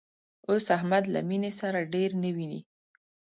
اوس 0.49 0.65
احمد 0.77 1.03
له 1.13 1.19
مینې 1.29 1.51
سره 1.59 1.89
ډېر 1.93 2.09
نه 2.23 2.29
ویني 2.35 2.59